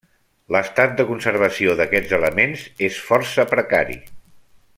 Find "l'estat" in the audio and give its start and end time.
0.53-0.95